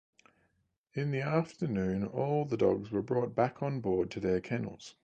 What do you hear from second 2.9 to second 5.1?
brought back on board to their kennels.